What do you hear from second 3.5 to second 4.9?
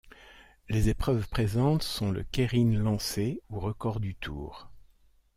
ou record du tour.